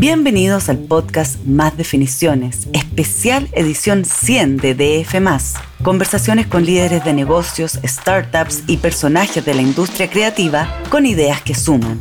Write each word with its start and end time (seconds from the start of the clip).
Bienvenidos 0.00 0.68
al 0.68 0.78
podcast 0.78 1.44
Más 1.44 1.76
Definiciones, 1.76 2.68
especial 2.72 3.48
edición 3.50 4.04
100 4.04 4.58
de 4.58 4.74
DF. 4.76 5.16
Conversaciones 5.82 6.46
con 6.46 6.64
líderes 6.64 7.04
de 7.04 7.12
negocios, 7.12 7.80
startups 7.84 8.62
y 8.68 8.76
personajes 8.76 9.44
de 9.44 9.54
la 9.54 9.62
industria 9.62 10.08
creativa 10.08 10.80
con 10.88 11.04
ideas 11.04 11.42
que 11.42 11.56
suman. 11.56 11.98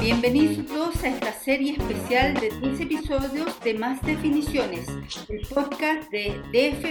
Bienvenidos 0.00 1.04
a 1.04 1.08
esta 1.10 1.32
serie 1.32 1.76
especial 1.78 2.34
de 2.34 2.50
10 2.50 2.80
episodios 2.80 3.60
de 3.62 3.74
Más 3.74 4.02
Definiciones, 4.02 4.88
el 5.28 5.46
podcast 5.46 6.10
de 6.10 6.34
DF, 6.52 6.86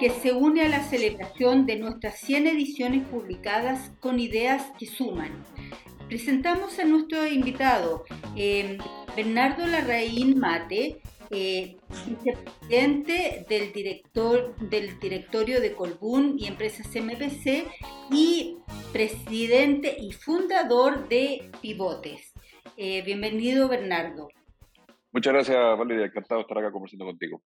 que 0.00 0.08
se 0.22 0.32
une 0.32 0.62
a 0.62 0.68
la 0.70 0.82
celebración 0.82 1.66
de 1.66 1.76
nuestras 1.76 2.20
100 2.20 2.46
ediciones 2.46 3.06
publicadas 3.06 3.90
con 4.00 4.18
ideas 4.18 4.62
que 4.78 4.86
suman. 4.86 5.44
Presentamos 6.08 6.78
a 6.78 6.86
nuestro 6.86 7.26
invitado, 7.26 8.06
eh, 8.34 8.78
Bernardo 9.14 9.66
Larraín 9.66 10.38
Mate, 10.38 11.02
eh, 11.30 11.76
vicepresidente 12.06 13.44
del, 13.46 13.74
director, 13.74 14.56
del 14.56 14.98
directorio 15.00 15.60
de 15.60 15.74
Colbún 15.74 16.36
y 16.38 16.46
Empresas 16.46 16.86
MPC 16.96 17.66
y 18.10 18.56
presidente 18.90 19.98
y 20.00 20.12
fundador 20.12 21.08
de 21.08 21.50
Pivotes. 21.60 22.32
Eh, 22.78 23.02
bienvenido, 23.02 23.68
Bernardo. 23.68 24.30
Muchas 25.12 25.34
gracias, 25.34 25.78
Valeria. 25.78 26.06
Encantado 26.06 26.38
de 26.40 26.42
estar 26.44 26.56
acá 26.56 26.72
conversando 26.72 27.04
contigo. 27.04 27.42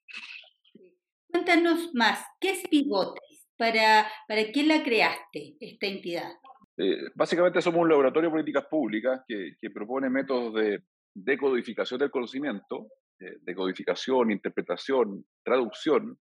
Cuéntanos 1.31 1.95
más, 1.95 2.25
¿qué 2.41 2.51
es 2.51 2.67
Pivotes? 2.67 3.47
¿Para, 3.57 4.11
para 4.27 4.51
qué 4.51 4.65
la 4.65 4.83
creaste, 4.83 5.55
esta 5.61 5.87
entidad? 5.87 6.33
Eh, 6.81 7.11
básicamente 7.15 7.61
somos 7.61 7.83
un 7.83 7.89
laboratorio 7.89 8.29
de 8.29 8.35
políticas 8.35 8.67
públicas 8.67 9.23
que, 9.27 9.71
propone 9.75 10.09
métodos 10.09 10.55
de 10.55 10.85
decodificación 11.13 11.99
del 11.99 12.11
conocimiento, 12.11 12.87
eh, 13.19 13.39
decodificación, 13.43 14.31
interpretación, 14.31 15.25
traducción, 15.45 16.19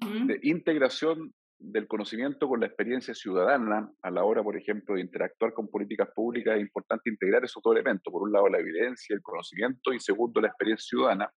de 0.00 0.40
integración 0.42 1.32
del 1.60 1.86
conocimiento 1.86 2.48
con 2.48 2.58
la 2.58 2.66
experiencia 2.66 3.14
ciudadana 3.14 3.88
a 4.02 4.10
la 4.10 4.24
hora, 4.24 4.42
por 4.42 4.56
ejemplo, 4.56 4.96
de 4.96 5.02
interactuar 5.02 5.52
con 5.52 5.68
políticas 5.68 6.08
públicas. 6.12 6.56
Es 6.56 6.62
importante 6.62 7.08
integrar 7.08 7.44
esos 7.44 7.62
dos 7.62 7.72
elementos. 7.72 8.10
Por 8.12 8.24
un 8.24 8.32
lado, 8.32 8.48
la 8.48 8.58
evidencia, 8.58 9.14
el 9.14 9.22
conocimiento 9.22 9.92
y 9.92 10.00
segundo, 10.00 10.40
la 10.40 10.48
experiencia 10.48 10.84
ciudadana. 10.88 11.30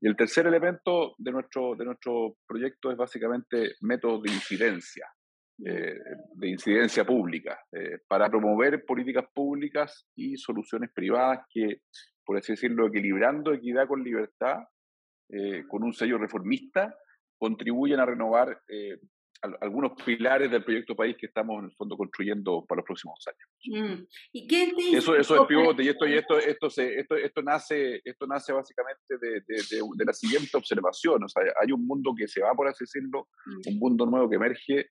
Y 0.00 0.06
el 0.06 0.16
tercer 0.16 0.46
elemento 0.46 1.14
de 1.18 1.32
nuestro, 1.32 1.74
de 1.74 1.86
nuestro 1.86 2.36
proyecto 2.46 2.92
es 2.92 2.96
básicamente 2.96 3.74
métodos 3.80 4.22
de 4.22 4.30
incidencia. 4.30 5.06
Eh, 5.64 5.98
de 6.34 6.48
incidencia 6.48 7.04
pública, 7.04 7.58
eh, 7.72 7.98
para 8.06 8.30
promover 8.30 8.84
políticas 8.84 9.24
públicas 9.34 10.06
y 10.14 10.36
soluciones 10.36 10.88
privadas 10.94 11.40
que, 11.52 11.80
por 12.24 12.36
así 12.36 12.52
decirlo, 12.52 12.86
equilibrando 12.86 13.52
equidad 13.52 13.88
con 13.88 14.04
libertad, 14.04 14.58
eh, 15.28 15.64
con 15.66 15.82
un 15.82 15.92
sello 15.92 16.16
reformista, 16.16 16.96
contribuyen 17.36 17.98
a 17.98 18.06
renovar 18.06 18.56
algunos 19.60 20.00
pilares 20.04 20.48
del 20.48 20.62
proyecto 20.62 20.94
país 20.94 21.16
que 21.16 21.26
estamos 21.26 21.58
en 21.58 21.64
el 21.66 21.72
fondo 21.72 21.96
construyendo 21.96 22.64
para 22.64 22.78
los 22.78 22.86
próximos 22.86 23.18
años. 23.26 23.90
Mm. 23.90 24.04
¿Y 24.32 24.46
qué 24.46 24.72
eso, 24.96 25.16
eso 25.16 25.42
es 25.42 25.48
pivote 25.48 25.82
y 25.82 25.88
esto 25.88 26.06
y 26.06 26.14
esto 26.14 26.38
esto 26.38 26.70
se, 26.70 27.00
esto, 27.00 27.16
esto 27.16 27.42
nace 27.42 28.00
esto 28.04 28.26
nace 28.26 28.52
básicamente 28.52 29.16
de, 29.20 29.40
de, 29.46 29.56
de, 29.70 30.04
la 30.04 30.12
siguiente 30.12 30.56
observación, 30.56 31.22
o 31.24 31.28
sea, 31.28 31.42
hay 31.60 31.72
un 31.72 31.84
mundo 31.84 32.14
que 32.16 32.28
se 32.28 32.42
va 32.42 32.52
por 32.54 32.68
así 32.68 32.84
decirlo, 32.84 33.28
mm. 33.46 33.72
un 33.72 33.78
mundo 33.78 34.06
nuevo 34.06 34.28
que 34.28 34.36
emerge 34.36 34.90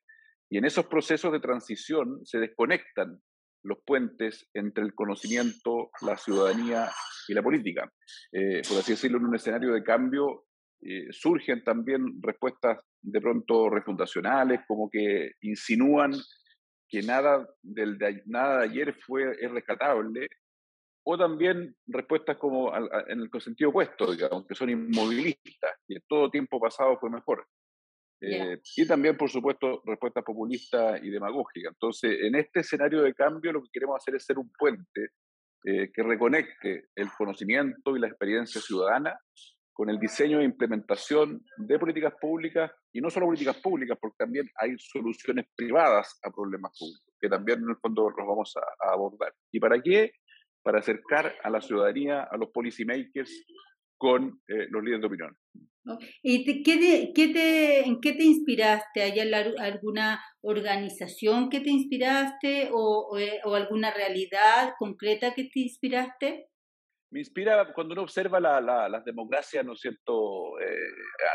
y 0.50 0.58
en 0.58 0.66
esos 0.66 0.86
procesos 0.86 1.31
de 1.31 1.40
transición 1.40 2.26
se 2.26 2.40
desconectan 2.40 3.22
los 3.64 3.80
puentes 3.86 4.50
entre 4.53 4.84
el 4.84 4.94
conocimiento, 4.94 5.90
la 6.02 6.17
ciudadanía 6.17 6.90
y 7.28 7.34
la 7.34 7.44
política. 7.44 7.92
Eh, 8.31 8.62
por 8.68 8.78
así 8.78 8.94
decirlo, 8.94 9.18
en 9.18 9.25
un 9.25 9.36
escenario 9.36 9.73
de 9.73 9.84
cambio 9.84 10.45
eh, 10.81 11.08
surgen 11.12 11.64
también 11.64 12.22
respuestas 12.22 12.80
de 13.02 13.20
pronto 13.20 13.69
refundacionales, 13.69 14.62
como 14.68 14.90
que 14.90 15.31
insinúan 15.41 16.13
que 16.88 17.02
nada, 17.02 17.46
del 17.62 17.97
de, 17.97 18.24
nada 18.28 18.59
de 18.59 18.63
ayer 18.66 18.96
fue, 19.06 19.36
es 19.40 19.52
rescatable, 19.52 20.28
o 21.03 21.18
también 21.18 21.75
respuestas 21.88 22.38
como 22.38 22.74
en 22.75 23.22
el 23.22 23.41
sentido 23.41 23.69
opuesto, 23.69 24.12
digamos, 24.12 24.46
que 24.46 24.56
son 24.56 24.69
inmovilistas, 24.69 25.72
que 25.88 26.00
todo 26.07 26.30
tiempo 26.30 26.59
pasado 26.59 26.97
fue 27.00 27.09
mejor. 27.09 27.46
Eh, 28.19 28.59
y 28.75 28.88
también, 28.88 29.16
por 29.16 29.29
supuesto, 29.29 29.81
respuesta 29.85 30.22
populista 30.22 30.97
y 30.97 31.09
demagógica. 31.09 31.69
Entonces, 31.69 32.17
en 32.22 32.35
este 32.35 32.61
escenario 32.61 33.03
de 33.03 33.13
cambio, 33.13 33.51
lo 33.51 33.61
que 33.61 33.69
queremos 33.72 33.97
hacer 33.97 34.16
es 34.16 34.25
ser 34.25 34.39
un 34.39 34.51
puente 34.57 35.09
eh, 35.63 35.91
que 35.94 36.03
reconecte 36.03 36.85
el 36.95 37.09
conocimiento 37.11 37.95
y 37.95 38.00
la 38.00 38.07
experiencia 38.07 38.61
ciudadana 38.61 39.17
con 39.73 39.91
el 39.91 40.00
diseño 40.00 40.39
e 40.39 40.44
implementación 40.44 41.44
de 41.57 41.77
políticas 41.77 42.16
públicas, 42.19 42.72
y 42.91 43.00
no 43.00 43.11
solo 43.11 43.27
políticas 43.27 43.57
públicas, 43.57 43.95
porque 44.01 44.16
también 44.17 44.50
hay 44.56 44.75
soluciones 44.79 45.45
privadas 45.56 46.19
a 46.23 46.31
problemas 46.31 46.75
públicos, 46.79 47.13
que 47.22 47.29
también 47.29 47.59
en 47.59 47.69
el 47.69 47.77
fondo 47.77 48.09
los 48.09 48.27
vamos 48.27 48.56
a, 48.57 48.88
a 48.88 48.94
abordar. 48.94 49.31
¿Y 49.51 49.59
para 49.59 49.79
qué? 49.79 50.13
Para 50.63 50.79
acercar 50.79 51.35
a 51.44 51.50
la 51.51 51.61
ciudadanía, 51.61 52.23
a 52.23 52.38
los 52.38 52.50
policymakers, 52.50 53.45
con 53.97 54.41
eh, 54.47 54.67
los 54.69 54.83
líderes 54.83 55.01
de 55.01 55.07
opinión. 55.07 55.38
¿Y 56.22 56.64
qué 56.64 56.64
qué 57.14 57.28
te, 57.30 57.88
en 57.88 58.00
qué 58.02 58.14
te 58.14 58.24
inspiraste? 58.24 59.02
¿Hay 59.02 59.20
alguna 59.20 60.24
organización 60.42 61.50
que 61.50 61.59
te 61.62 61.70
inspiraste 61.70 62.70
o, 62.72 63.18
eh, 63.18 63.40
o, 63.44 63.56
alguna 63.56 63.92
realidad 63.92 64.74
concreta 64.78 65.34
que 65.34 65.46
te 65.46 65.59
inspiraste? 65.59 66.50
Me 67.09 67.20
inspira 67.20 67.74
cuando 67.74 67.94
uno 67.94 68.03
observa 68.03 68.40
la, 68.40 68.59
la, 68.59 68.90
las 68.90 69.06
democracias, 69.06 69.64
¿no 69.64 69.74
es 69.74 69.86
eh, 69.86 69.96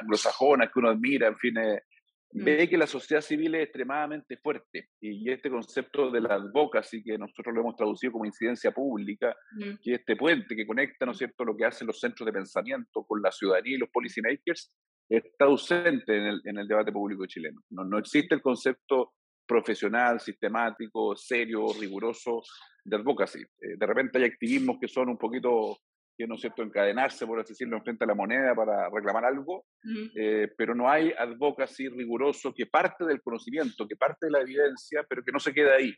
anglosajonas 0.03 0.71
que 0.71 0.79
uno 0.79 0.91
admira, 0.91 1.29
en 1.29 1.37
fin, 1.39 1.55
Mm. 1.59 1.83
Ve 2.32 2.69
que 2.69 2.78
la 2.78 2.87
sociedad 2.87 3.20
civil 3.20 3.54
es 3.54 3.65
extremadamente 3.65 4.37
fuerte 4.38 4.88
y 5.00 5.31
este 5.31 5.50
concepto 5.50 6.10
de 6.10 6.20
la 6.20 6.34
advocacy 6.34 7.03
que 7.03 7.19
nosotros 7.19 7.54
lo 7.54 7.60
hemos 7.60 7.76
traducido 7.76 8.12
como 8.12 8.25
incidencia 8.25 8.72
pública, 8.72 9.37
mm. 9.53 9.75
que 9.82 9.94
este 9.94 10.16
puente 10.16 10.56
que 10.56 10.66
conecta, 10.66 11.04
¿no 11.04 11.12
es 11.12 11.19
cierto?, 11.19 11.44
lo 11.44 11.56
que 11.56 11.66
hacen 11.66 11.87
los 11.87 12.00
centros 12.00 12.26
de 12.26 12.32
pensamiento 12.32 13.04
con 13.04 13.21
la 13.21 13.31
ciudadanía 13.31 13.75
y 13.75 13.78
los 13.78 13.91
policymakers, 13.91 14.72
está 15.09 15.44
ausente 15.44 16.16
en 16.16 16.25
el, 16.25 16.41
en 16.44 16.59
el 16.59 16.66
debate 16.66 16.91
público 16.91 17.26
chileno. 17.26 17.60
No, 17.71 17.84
no 17.84 17.98
existe 17.98 18.34
el 18.34 18.41
concepto 18.41 19.12
profesional, 19.47 20.21
sistemático, 20.21 21.15
serio, 21.15 21.66
riguroso 21.78 22.42
de 22.84 22.97
advocacy. 22.97 23.41
Eh, 23.41 23.76
de 23.76 23.87
repente 23.87 24.19
hay 24.19 24.25
activismos 24.25 24.78
que 24.81 24.88
son 24.88 25.10
un 25.10 25.19
poquito 25.19 25.78
que 26.17 26.27
no 26.27 26.34
es 26.34 26.41
cierto 26.41 26.62
encadenarse, 26.62 27.27
por 27.27 27.41
así 27.41 27.53
decirlo, 27.53 27.77
enfrente 27.77 28.05
a 28.05 28.06
la 28.06 28.15
moneda 28.15 28.55
para 28.55 28.89
reclamar 28.91 29.25
algo, 29.25 29.67
eh, 30.15 30.49
pero 30.56 30.75
no 30.75 30.91
hay 30.91 31.12
advocacy 31.17 31.89
riguroso 31.89 32.53
que 32.55 32.67
parte 32.67 33.05
del 33.05 33.23
conocimiento, 33.23 33.89
que 33.89 33.97
parte 33.97 34.27
de 34.27 34.33
la 34.33 34.41
evidencia, 34.41 35.05
pero 35.09 35.22
que 35.25 35.33
no 35.33 35.41
se 35.41 35.53
queda 35.53 35.75
ahí. 35.75 35.95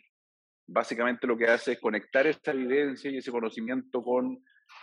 Básicamente 0.67 1.27
lo 1.27 1.37
que 1.37 1.47
hace 1.47 1.73
es 1.73 1.81
conectar 1.81 2.27
esa 2.27 2.53
evidencia 2.53 3.11
y 3.11 3.19
ese 3.19 3.31
conocimiento 3.31 4.03
con 4.03 4.43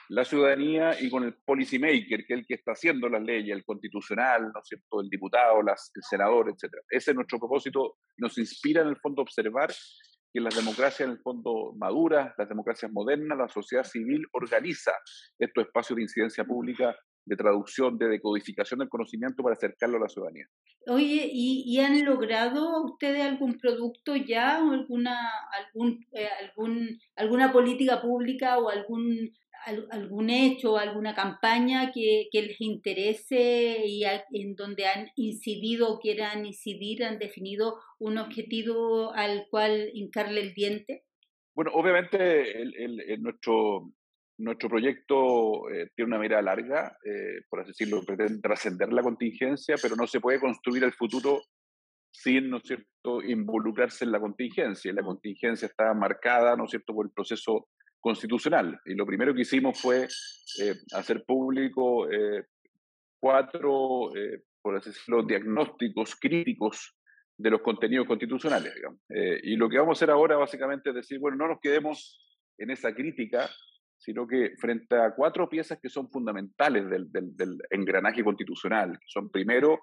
la 0.09 0.25
ciudadanía 0.25 1.01
y 1.01 1.09
con 1.09 1.23
el 1.23 1.35
policymaker, 1.45 2.25
que 2.25 2.33
es 2.33 2.39
el 2.39 2.45
que 2.45 2.55
está 2.55 2.73
haciendo 2.73 3.09
las 3.09 3.21
leyes, 3.21 3.55
el 3.55 3.63
constitucional, 3.63 4.51
¿no 4.53 4.59
es 4.59 4.67
cierto?, 4.67 5.01
el 5.01 5.09
diputado, 5.09 5.61
las, 5.63 5.91
el 5.95 6.03
senador, 6.03 6.49
etc. 6.49 6.75
Ese 6.89 7.11
es 7.11 7.15
nuestro 7.15 7.39
propósito, 7.39 7.97
nos 8.17 8.37
inspira 8.37 8.81
en 8.81 8.89
el 8.89 8.97
fondo 8.97 9.21
a 9.21 9.23
observar 9.23 9.71
que 10.33 10.39
las 10.39 10.55
democracias 10.55 11.07
en 11.07 11.11
el 11.11 11.19
fondo 11.19 11.73
maduras, 11.77 12.33
las 12.37 12.47
democracias 12.47 12.91
modernas, 12.91 13.37
la 13.37 13.49
sociedad 13.49 13.83
civil 13.83 14.25
organiza 14.31 14.91
estos 15.37 15.65
espacios 15.65 15.97
de 15.97 16.03
incidencia 16.03 16.43
pública, 16.45 16.95
de 17.25 17.35
traducción, 17.35 17.97
de 17.97 18.07
decodificación 18.07 18.79
del 18.79 18.89
conocimiento 18.89 19.43
para 19.43 19.53
acercarlo 19.53 19.97
a 19.97 20.01
la 20.01 20.09
ciudadanía. 20.09 20.45
Oye, 20.87 21.29
¿y, 21.31 21.79
han 21.79 22.03
logrado 22.03 22.83
ustedes 22.83 23.21
algún 23.21 23.59
producto 23.59 24.15
ya 24.15 24.63
o 24.63 24.71
alguna, 24.71 25.17
algún, 25.53 26.03
eh, 26.13 26.27
algún, 26.41 26.99
alguna 27.15 27.51
política 27.51 28.01
pública 28.01 28.57
o 28.57 28.69
algún 28.69 29.31
algún 29.65 30.29
hecho, 30.29 30.77
alguna 30.77 31.13
campaña 31.13 31.91
que, 31.91 32.29
les 32.33 32.59
interese 32.61 33.83
y 33.85 34.03
en 34.03 34.55
donde 34.55 34.85
han 34.85 35.09
incidido 35.15 35.93
o 35.93 35.99
quieran 35.99 36.45
incidir, 36.45 37.03
han 37.03 37.19
definido 37.19 37.79
un 37.99 38.17
objetivo 38.17 39.13
al 39.13 39.47
cual 39.49 39.89
hincarle 39.93 40.41
el 40.41 40.53
diente? 40.53 41.03
Bueno, 41.53 41.71
obviamente 41.73 42.53
nuestro, 43.19 43.91
nuestro 44.37 44.69
proyecto 44.69 45.69
eh, 45.69 45.89
tiene 45.95 46.09
una 46.09 46.19
mirada 46.19 46.41
larga, 46.41 46.97
eh, 47.03 47.41
por 47.49 47.59
así 47.59 47.69
decirlo, 47.69 48.03
pretende 48.03 48.41
trascender 48.41 48.91
la 48.91 49.03
contingencia, 49.03 49.75
pero 49.81 49.95
no 49.95 50.07
se 50.07 50.19
puede 50.19 50.39
construir 50.39 50.83
el 50.83 50.93
futuro 50.93 51.41
sin, 52.11 52.49
¿no 52.49 52.57
es 52.57 52.63
cierto?, 52.63 53.21
involucrarse 53.21 54.05
en 54.05 54.11
la 54.11 54.19
contingencia. 54.19 54.93
La 54.93 55.03
contingencia 55.03 55.67
está 55.67 55.93
marcada, 55.93 56.55
¿no 56.55 56.65
es 56.65 56.71
cierto?, 56.71 56.93
por 56.93 57.05
el 57.05 57.11
proceso 57.11 57.69
constitucional. 58.01 58.81
Y 58.85 58.95
lo 58.95 59.05
primero 59.05 59.33
que 59.33 59.41
hicimos 59.41 59.79
fue 59.79 60.07
eh, 60.59 60.75
hacer 60.93 61.23
público 61.23 62.11
eh, 62.11 62.45
cuatro, 63.19 64.13
eh, 64.15 64.43
por 64.61 64.75
así 64.75 64.89
decirlo, 64.89 65.23
diagnósticos 65.23 66.15
críticos 66.15 66.97
de 67.37 67.51
los 67.51 67.61
contenidos 67.61 68.07
constitucionales. 68.07 68.73
y 69.43 69.55
lo 69.55 69.67
que 69.67 69.79
vamos 69.79 69.97
a 69.97 69.97
hacer 69.97 70.11
ahora 70.11 70.35
básicamente 70.35 70.89
es 70.89 70.95
decir, 70.95 71.19
bueno, 71.19 71.37
no 71.37 71.47
nos 71.47 71.59
quedemos 71.59 72.19
en 72.57 72.69
esa 72.69 72.93
crítica, 72.93 73.49
sino 73.97 74.27
que 74.27 74.55
frente 74.57 74.95
a 74.95 75.15
cuatro 75.15 75.49
piezas 75.49 75.79
que 75.81 75.89
son 75.89 76.09
fundamentales 76.11 76.87
del, 76.89 77.11
del, 77.11 77.57
engranaje 77.71 78.23
constitucional, 78.23 78.91
que 78.91 79.07
son 79.07 79.31
primero 79.31 79.79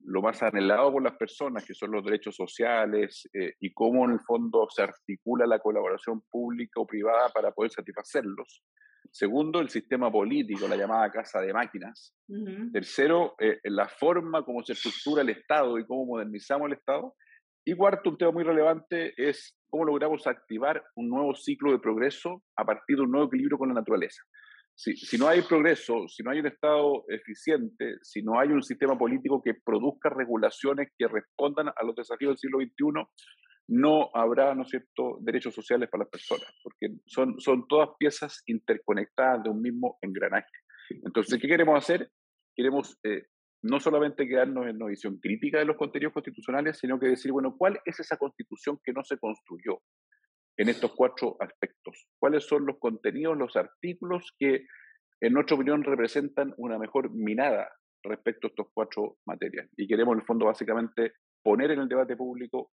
lo 0.00 0.22
más 0.22 0.42
anhelado 0.42 0.92
por 0.92 1.02
las 1.02 1.16
personas, 1.16 1.64
que 1.64 1.74
son 1.74 1.90
los 1.90 2.04
derechos 2.04 2.36
sociales 2.36 3.28
eh, 3.32 3.54
y 3.60 3.72
cómo 3.72 4.04
en 4.04 4.12
el 4.12 4.20
fondo 4.20 4.66
se 4.70 4.82
articula 4.82 5.46
la 5.46 5.58
colaboración 5.58 6.22
pública 6.30 6.80
o 6.80 6.86
privada 6.86 7.28
para 7.30 7.50
poder 7.52 7.72
satisfacerlos. 7.72 8.62
Segundo, 9.10 9.60
el 9.60 9.68
sistema 9.68 10.10
político, 10.10 10.68
la 10.68 10.76
llamada 10.76 11.10
casa 11.10 11.40
de 11.40 11.52
máquinas. 11.52 12.14
Tercero, 12.72 13.34
eh, 13.38 13.60
la 13.64 13.88
forma 13.88 14.44
como 14.44 14.62
se 14.62 14.72
estructura 14.72 15.22
el 15.22 15.30
Estado 15.30 15.78
y 15.78 15.86
cómo 15.86 16.06
modernizamos 16.06 16.66
el 16.66 16.74
Estado. 16.74 17.14
Y 17.64 17.74
cuarto, 17.74 18.10
un 18.10 18.18
tema 18.18 18.32
muy 18.32 18.44
relevante 18.44 19.14
es 19.16 19.56
cómo 19.68 19.84
logramos 19.84 20.26
activar 20.26 20.84
un 20.96 21.08
nuevo 21.08 21.34
ciclo 21.34 21.72
de 21.72 21.78
progreso 21.78 22.42
a 22.56 22.64
partir 22.64 22.96
de 22.96 23.02
un 23.02 23.10
nuevo 23.10 23.26
equilibrio 23.26 23.58
con 23.58 23.68
la 23.68 23.74
naturaleza. 23.74 24.22
Si, 24.78 24.94
si, 24.94 25.16
no 25.16 25.26
hay 25.26 25.40
progreso, 25.40 26.06
si 26.06 26.22
no 26.22 26.30
hay 26.30 26.40
un 26.40 26.48
Estado 26.48 27.04
eficiente, 27.08 27.96
si 28.02 28.22
no 28.22 28.38
hay 28.38 28.50
un 28.50 28.62
sistema 28.62 28.96
político 28.96 29.42
que 29.42 29.54
produzca 29.54 30.10
regulaciones 30.10 30.88
que 30.98 31.08
respondan 31.08 31.68
a 31.68 31.82
los 31.82 31.96
desafíos 31.96 32.32
del 32.32 32.38
siglo 32.38 32.58
XXI, 32.60 33.08
no 33.68 34.10
habrá, 34.12 34.54
¿no 34.54 34.62
es 34.62 34.68
cierto?, 34.68 35.18
derechos 35.22 35.54
sociales 35.54 35.88
para 35.90 36.04
las 36.04 36.10
personas, 36.10 36.46
porque 36.62 36.94
son, 37.06 37.40
son 37.40 37.66
todas 37.66 37.88
piezas 37.98 38.42
interconectadas 38.46 39.44
de 39.44 39.50
un 39.50 39.62
mismo 39.62 39.96
engranaje. 40.02 40.52
Entonces, 40.90 41.40
¿qué 41.40 41.48
queremos 41.48 41.76
hacer? 41.76 42.10
Queremos 42.54 42.98
eh, 43.02 43.24
no 43.62 43.80
solamente 43.80 44.28
quedarnos 44.28 44.66
en 44.66 44.76
una 44.76 44.86
visión 44.86 45.18
crítica 45.18 45.58
de 45.58 45.64
los 45.64 45.76
contenidos 45.76 46.12
constitucionales, 46.12 46.78
sino 46.78 47.00
que 47.00 47.08
decir, 47.08 47.32
bueno, 47.32 47.56
¿cuál 47.56 47.80
es 47.84 47.98
esa 47.98 48.16
constitución 48.16 48.78
que 48.84 48.92
no 48.92 49.02
se 49.02 49.18
construyó 49.18 49.80
en 50.56 50.68
estos 50.68 50.92
cuatro 50.94 51.36
aspectos? 51.40 52.06
¿Cuáles 52.18 52.44
son 52.44 52.66
los 52.66 52.78
contenidos, 52.78 53.36
los 53.36 53.56
artículos 53.56 54.34
que, 54.38 54.66
en 55.20 55.32
nuestra 55.32 55.56
opinión, 55.56 55.82
representan 55.84 56.54
una 56.56 56.78
mejor 56.78 57.10
mirada 57.10 57.70
respecto 58.02 58.46
a 58.46 58.50
estos 58.50 58.66
cuatro 58.72 59.18
materias? 59.26 59.68
Y 59.76 59.86
queremos, 59.86 60.14
en 60.14 60.20
el 60.20 60.26
fondo, 60.26 60.46
básicamente 60.46 61.12
poner 61.42 61.70
en 61.72 61.80
el 61.80 61.88
debate 61.88 62.16
público 62.16 62.70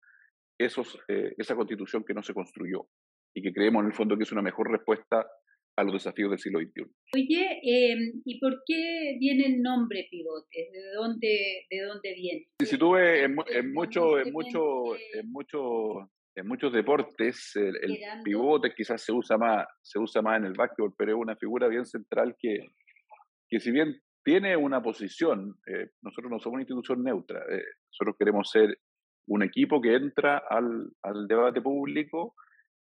esos, 0.58 0.98
eh, 1.08 1.34
esa 1.36 1.56
constitución 1.56 2.04
que 2.04 2.14
no 2.14 2.22
se 2.22 2.34
construyó 2.34 2.86
y 3.34 3.42
que 3.42 3.52
creemos 3.52 3.82
en 3.82 3.88
el 3.88 3.94
fondo 3.94 4.16
que 4.16 4.24
es 4.24 4.32
una 4.32 4.42
mejor 4.42 4.70
respuesta 4.70 5.26
a 5.76 5.84
los 5.84 5.94
desafíos 5.94 6.30
del 6.30 6.38
siglo 6.38 6.60
XXI. 6.60 6.82
Oye, 7.14 7.60
em, 7.62 8.20
¿y 8.24 8.38
por 8.38 8.62
qué 8.66 9.16
viene 9.18 9.46
el 9.46 9.62
nombre 9.62 10.06
pivotes? 10.10 10.70
¿De 10.70 10.92
dónde, 10.94 11.66
de 11.70 11.80
dónde 11.82 12.14
viene? 12.14 12.46
Si 12.62 12.76
tú 12.76 12.92
ves 12.92 13.24
en, 13.24 13.36
en, 13.54 13.72
mucho, 13.72 14.18
en, 14.18 14.32
mucho, 14.32 14.96
en, 15.14 15.32
mucho, 15.32 16.10
en 16.34 16.48
muchos 16.48 16.72
deportes, 16.72 17.52
el, 17.56 17.98
pivote 18.24 18.72
quizás 18.74 19.02
se 19.02 19.12
usa, 19.12 19.36
más, 19.36 19.66
se 19.82 19.98
usa 19.98 20.22
más 20.22 20.38
en 20.38 20.46
el 20.46 20.54
básquetbol, 20.54 20.94
pero 20.96 21.12
es 21.12 21.18
una 21.18 21.36
figura 21.36 21.68
bien 21.68 21.84
central 21.84 22.36
que, 22.38 22.58
que 23.48 23.60
si 23.60 23.70
bien 23.70 24.00
tiene 24.24 24.56
una 24.56 24.82
posición, 24.82 25.56
eh, 25.66 25.90
nosotros 26.00 26.30
no 26.30 26.38
somos 26.38 26.54
una 26.54 26.62
institución 26.62 27.02
neutra, 27.02 27.40
eh, 27.50 27.62
nosotros 27.90 28.16
queremos 28.18 28.50
ser 28.50 28.78
un 29.26 29.42
equipo 29.42 29.80
que 29.80 29.94
entra 29.94 30.42
al, 30.48 30.90
al 31.02 31.26
debate 31.26 31.60
público 31.60 32.34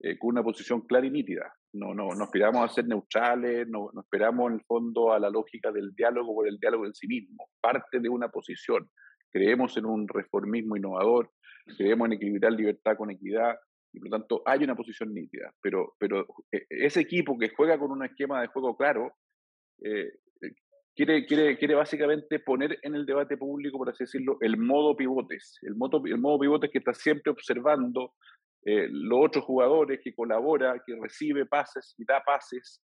eh, 0.00 0.18
con 0.18 0.30
una 0.30 0.42
posición 0.42 0.82
clara 0.82 1.06
y 1.06 1.10
nítida. 1.10 1.52
No, 1.72 1.94
no, 1.94 2.08
no 2.14 2.24
esperamos 2.24 2.70
a 2.70 2.74
ser 2.74 2.86
neutrales, 2.86 3.66
no, 3.68 3.90
no, 3.92 4.00
esperamos 4.00 4.50
en 4.50 4.58
el 4.58 4.64
fondo 4.64 5.12
a 5.12 5.18
la 5.18 5.30
lógica 5.30 5.70
del 5.72 5.94
diálogo 5.94 6.34
por 6.34 6.48
el 6.48 6.58
diálogo 6.58 6.86
en 6.86 6.94
sí 6.94 7.06
mismo. 7.06 7.50
Parte 7.60 8.00
de 8.00 8.08
una 8.08 8.28
posición. 8.28 8.90
Creemos 9.30 9.76
en 9.76 9.86
un 9.86 10.08
reformismo 10.08 10.76
innovador, 10.76 11.30
creemos 11.76 12.06
en 12.06 12.12
equilibrar 12.14 12.52
libertad 12.52 12.96
con 12.96 13.10
equidad 13.10 13.56
y 13.92 13.98
por 13.98 14.10
lo 14.10 14.18
tanto 14.18 14.42
hay 14.44 14.64
una 14.64 14.74
posición 14.74 15.12
nítida. 15.14 15.52
Pero, 15.60 15.94
pero 15.98 16.26
eh, 16.52 16.66
ese 16.68 17.00
equipo 17.00 17.38
que 17.38 17.50
juega 17.50 17.78
con 17.78 17.90
un 17.90 18.04
esquema 18.04 18.40
de 18.40 18.48
juego 18.48 18.76
claro 18.76 19.12
eh, 19.82 20.12
quiere, 20.96 21.26
quiere, 21.26 21.58
quiere 21.58 21.74
básicamente 21.74 22.40
poner 22.40 22.78
en 22.82 22.94
el 22.94 23.04
debate 23.04 23.36
público, 23.36 23.78
por 23.78 23.90
así 23.90 24.04
decirlo, 24.04 24.38
el 24.40 24.56
modo 24.56 24.96
pivotes. 24.96 25.58
El 25.62 25.76
modo, 25.76 26.02
el 26.06 26.18
modo 26.18 26.38
pivotes 26.40 26.70
que 26.70 26.78
está 26.78 26.94
siempre 26.94 27.30
observando 27.30 28.14
eh, 28.64 28.88
los 28.90 29.26
otros 29.26 29.44
jugadores, 29.44 30.00
que 30.02 30.14
colabora, 30.14 30.82
que 30.84 30.96
recibe 31.00 31.46
pases 31.46 31.94
y 31.98 32.04
da 32.04 32.22
pases, 32.24 32.82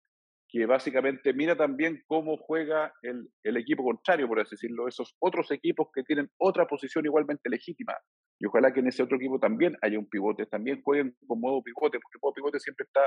que 0.55 0.65
básicamente 0.65 1.33
mira 1.33 1.57
también 1.57 2.01
cómo 2.07 2.37
juega 2.37 2.93
el, 3.01 3.27
el, 3.43 3.57
equipo 3.57 3.83
contrario, 3.83 4.25
por 4.25 4.39
así 4.39 4.51
decirlo, 4.51 4.87
esos 4.87 5.13
otros 5.19 5.51
equipos 5.51 5.89
que 5.93 6.03
tienen 6.03 6.29
otra 6.37 6.65
posición 6.65 7.05
igualmente 7.05 7.49
legítima. 7.49 7.93
Y 8.39 8.45
ojalá 8.45 8.71
que 8.71 8.79
en 8.79 8.87
ese 8.87 9.03
otro 9.03 9.17
equipo 9.17 9.37
también 9.37 9.75
haya 9.81 9.99
un 9.99 10.07
pivote, 10.07 10.45
también 10.45 10.81
jueguen 10.81 11.13
con 11.27 11.41
modo 11.41 11.61
pivote, 11.61 11.99
porque 11.99 12.15
el 12.15 12.21
modo 12.21 12.33
pivote 12.35 12.59
siempre 12.61 12.85
está 12.85 13.01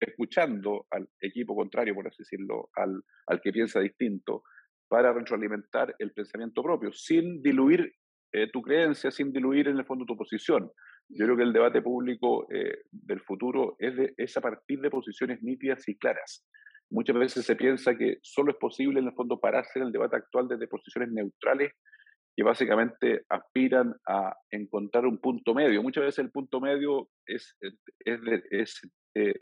escuchando 0.00 0.86
al 0.90 1.06
equipo 1.20 1.54
contrario, 1.54 1.94
por 1.94 2.08
así 2.08 2.22
decirlo, 2.22 2.70
al, 2.74 3.02
al 3.26 3.42
que 3.42 3.52
piensa 3.52 3.80
distinto, 3.80 4.42
para 4.88 5.12
retroalimentar 5.12 5.94
el 5.98 6.12
pensamiento 6.12 6.62
propio, 6.62 6.94
sin 6.94 7.42
diluir 7.42 7.92
eh, 8.32 8.50
tu 8.50 8.62
creencia, 8.62 9.10
sin 9.10 9.32
diluir 9.32 9.68
en 9.68 9.76
el 9.76 9.84
fondo 9.84 10.06
tu 10.06 10.16
posición. 10.16 10.70
Yo 11.10 11.26
creo 11.26 11.36
que 11.36 11.42
el 11.42 11.52
debate 11.52 11.82
público 11.82 12.46
eh, 12.50 12.84
del 12.90 13.20
futuro 13.20 13.76
es, 13.78 13.94
de, 13.96 14.14
es 14.16 14.34
a 14.38 14.40
partir 14.40 14.80
de 14.80 14.88
posiciones 14.88 15.42
nítidas 15.42 15.86
y 15.86 15.98
claras. 15.98 16.46
Muchas 16.90 17.16
veces 17.16 17.44
se 17.44 17.56
piensa 17.56 17.96
que 17.96 18.18
solo 18.22 18.50
es 18.50 18.56
posible 18.58 19.00
en 19.00 19.06
el 19.06 19.14
fondo 19.14 19.38
pararse 19.38 19.78
en 19.78 19.86
el 19.86 19.92
debate 19.92 20.16
actual 20.16 20.48
desde 20.48 20.66
posiciones 20.66 21.10
neutrales 21.12 21.72
que 22.36 22.42
básicamente 22.42 23.22
aspiran 23.28 23.94
a 24.06 24.34
encontrar 24.50 25.06
un 25.06 25.18
punto 25.20 25.54
medio. 25.54 25.82
Muchas 25.82 26.04
veces 26.04 26.24
el 26.24 26.30
punto 26.30 26.60
medio 26.60 27.08
es, 27.26 27.56
es, 27.60 28.20
es 28.50 28.80
eh, 29.14 29.34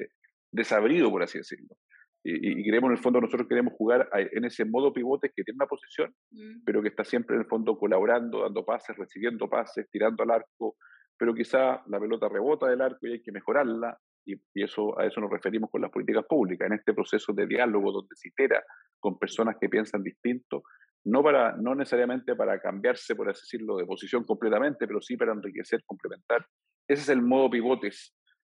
desabrido, 0.52 1.10
por 1.10 1.22
así 1.22 1.38
decirlo. 1.38 1.76
Y, 2.24 2.60
y, 2.60 2.64
queremos, 2.64 2.88
en 2.88 2.96
el 2.96 3.02
fondo, 3.02 3.20
nosotros 3.20 3.48
queremos 3.48 3.74
jugar 3.74 4.08
en 4.12 4.44
ese 4.44 4.64
modo 4.64 4.92
pivote 4.92 5.30
que 5.34 5.44
tiene 5.44 5.56
una 5.56 5.66
posición, 5.66 6.14
mm. 6.32 6.64
pero 6.64 6.82
que 6.82 6.88
está 6.88 7.04
siempre 7.04 7.36
en 7.36 7.42
el 7.42 7.48
fondo 7.48 7.78
colaborando, 7.78 8.42
dando 8.42 8.64
pases, 8.64 8.96
recibiendo 8.96 9.48
pases, 9.48 9.88
tirando 9.90 10.24
al 10.24 10.32
arco, 10.32 10.76
pero 11.16 11.34
quizá 11.34 11.82
la 11.86 12.00
pelota 12.00 12.28
rebota 12.28 12.68
del 12.68 12.80
arco 12.80 13.06
y 13.06 13.12
hay 13.12 13.22
que 13.22 13.32
mejorarla, 13.32 13.98
y, 14.28 14.40
y, 14.54 14.62
eso, 14.62 14.98
a 14.98 15.06
eso 15.06 15.20
nos 15.20 15.30
referimos 15.30 15.70
con 15.70 15.80
las 15.80 15.90
políticas 15.90 16.24
públicas, 16.26 16.66
en 16.66 16.74
este 16.74 16.94
proceso 16.94 17.32
de 17.32 17.46
diálogo 17.46 17.92
donde 17.92 18.14
se 18.14 18.28
itera 18.28 18.62
con 19.00 19.18
personas 19.18 19.56
que 19.60 19.68
piensan 19.68 20.02
distinto, 20.02 20.62
no, 21.04 21.22
para, 21.22 21.56
no 21.56 21.74
necesariamente 21.74 22.36
para 22.36 22.60
cambiarse, 22.60 23.14
por 23.14 23.30
así 23.30 23.42
decirlo, 23.42 23.76
de 23.76 23.86
posición 23.86 24.24
completamente, 24.24 24.86
pero 24.86 25.00
sí 25.00 25.16
para 25.16 25.32
enriquecer, 25.32 25.82
complementar. 25.86 26.46
Ese 26.86 27.02
es 27.02 27.08
el 27.08 27.22
modo 27.22 27.50
pivotes 27.50 28.14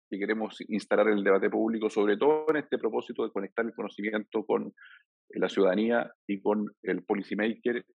que 0.10 0.20
queremos 0.20 0.60
instalar 0.68 1.08
en 1.08 1.20
el 1.20 1.24
debate 1.24 1.50
público, 1.50 1.90
sobre 1.90 2.18
todo 2.18 2.46
en 2.50 2.58
este 2.58 2.78
propósito 2.78 3.24
de 3.24 3.32
conectar 3.32 3.66
el 3.66 3.74
conocimiento 3.74 4.46
con 4.46 4.74
la 5.30 5.48
ciudadanía 5.48 6.12
y 6.28 6.42
con 6.42 6.66
el 6.84 7.04
policymaker, 7.04 7.86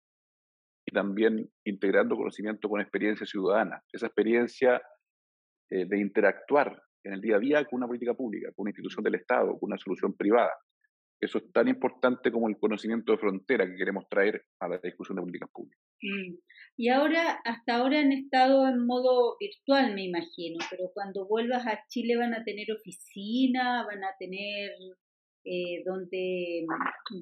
y 0.88 0.95
también 0.95 1.50
integrando 1.64 2.16
conocimiento 2.16 2.68
con 2.68 2.80
experiencia 2.80 3.26
ciudadana, 3.26 3.83
esa 3.92 4.06
experiencia 4.06 4.80
eh, 5.68 5.85
de 5.85 5.99
interactuar 5.99 6.80
en 7.07 7.15
el 7.15 7.21
día 7.21 7.37
a 7.37 7.41
día 7.41 7.65
con 7.65 7.79
una 7.79 7.87
política 7.87 8.15
pública, 8.15 8.49
con 8.55 8.65
una 8.65 8.71
institución 8.71 9.05
del 9.05 9.15
Estado, 9.15 9.59
con 9.59 9.69
una 9.69 9.79
solución 9.79 10.15
privada. 10.15 10.53
Eso 11.19 11.39
es 11.39 11.51
tan 11.51 11.67
importante 11.69 12.31
como 12.31 12.49
el 12.49 12.59
conocimiento 12.59 13.13
de 13.13 13.19
frontera 13.19 13.67
que 13.67 13.77
queremos 13.77 14.07
traer 14.09 14.43
a 14.61 14.69
la 14.69 14.79
discusión 14.79 15.17
de 15.17 15.23
políticas 15.23 15.51
públicas. 15.51 15.81
Mm. 16.03 16.35
Y 16.77 16.89
ahora, 16.91 17.41
hasta 17.45 17.77
ahora 17.77 18.01
han 18.01 18.13
estado 18.13 18.69
en 18.69 18.85
modo 18.85 19.37
virtual, 19.41 19.95
me 19.95 20.05
imagino, 20.05 20.59
pero 20.69 20.91
cuando 20.93 21.27
vuelvas 21.27 21.67
a 21.67 21.81
Chile 21.89 22.17
van 22.17 22.35
a 22.35 22.45
tener 22.45 22.67
oficina, 22.71 23.87
van 23.87 24.05
a 24.05 24.15
tener 24.19 24.73
eh, 25.45 25.83
donde, 25.87 26.67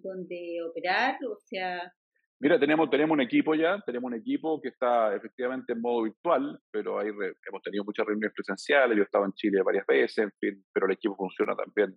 donde 0.03 0.59
operar, 0.69 1.17
o 1.31 1.37
sea... 1.37 1.93
Mira, 2.41 2.59
tenemos, 2.59 2.91
tenemos 2.91 3.15
un 3.15 3.21
equipo 3.21 3.55
ya, 3.55 3.81
tenemos 3.87 4.09
un 4.09 4.19
equipo 4.19 4.61
que 4.61 4.69
está 4.69 5.15
efectivamente 5.15 5.73
en 5.73 5.81
modo 5.81 6.03
virtual, 6.03 6.59
pero 6.71 6.99
hay 6.99 7.09
hemos 7.09 7.63
tenido 7.63 7.85
muchas 7.85 8.07
reuniones 8.07 8.35
presenciales, 8.35 8.97
yo 8.97 9.03
he 9.03 9.07
estado 9.07 9.25
en 9.25 9.33
Chile 9.33 9.63
varias 9.63 9.87
veces, 9.87 10.19
en 10.19 10.33
fin, 10.39 10.65
pero 10.73 10.87
el 10.87 10.93
equipo 10.93 11.17
funciona 11.17 11.55
también 11.55 11.97